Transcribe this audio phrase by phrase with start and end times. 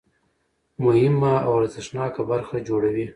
[0.83, 3.05] مهمه او ارزښتناکه برخه جوړوي.